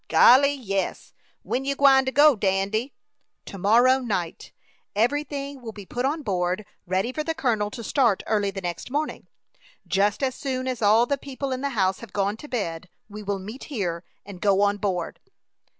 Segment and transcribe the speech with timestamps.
[0.07, 1.13] "Golly yes;
[1.43, 2.91] when you gwine to go, Dandy?"
[3.45, 4.51] "To morrow night.
[4.95, 8.61] Every thing will be put on board, ready for the colonel to start early the
[8.61, 9.27] next morning.
[9.85, 13.21] Just as soon as all the people in the house have gone to bed, we
[13.21, 15.19] will meet here, and go on board."